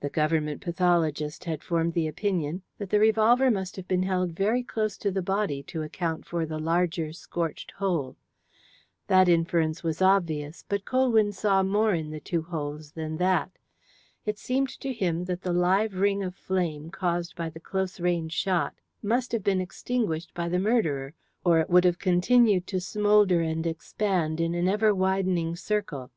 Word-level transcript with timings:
The 0.00 0.10
Government 0.10 0.60
pathologist 0.60 1.44
had 1.44 1.62
formed 1.62 1.94
the 1.94 2.06
opinion 2.06 2.60
that 2.76 2.90
the 2.90 3.00
revolver 3.00 3.50
must 3.50 3.76
have 3.76 3.88
been 3.88 4.02
held 4.02 4.32
very 4.32 4.62
close 4.62 4.98
to 4.98 5.10
the 5.10 5.22
body 5.22 5.62
to 5.62 5.82
account 5.82 6.26
for 6.26 6.44
the 6.44 6.58
larger 6.58 7.10
scorched 7.14 7.70
hole. 7.70 8.18
That 9.06 9.30
inference 9.30 9.82
was 9.82 10.02
obvious, 10.02 10.62
but 10.68 10.84
Colwyn 10.84 11.32
saw 11.32 11.62
more 11.62 11.94
in 11.94 12.10
the 12.10 12.20
two 12.20 12.42
holes 12.42 12.92
than 12.92 13.16
that. 13.16 13.50
It 14.26 14.36
seemed 14.38 14.78
to 14.80 14.92
him 14.92 15.24
that 15.24 15.40
the 15.40 15.54
live 15.54 15.94
ring 15.94 16.22
of 16.22 16.34
flame 16.34 16.90
caused 16.90 17.34
by 17.34 17.48
the 17.48 17.58
close 17.58 17.98
range 17.98 18.34
shot 18.34 18.74
must 19.02 19.32
have 19.32 19.42
been 19.42 19.62
extinguished 19.62 20.34
by 20.34 20.50
the 20.50 20.58
murderer, 20.58 21.14
or 21.46 21.60
it 21.60 21.70
would 21.70 21.84
have 21.84 21.98
continued 21.98 22.66
to 22.66 22.78
smoulder 22.78 23.40
and 23.40 23.66
expand 23.66 24.38
in 24.38 24.54
an 24.54 24.68
ever 24.68 24.94
widening 24.94 25.56
circle. 25.56 26.10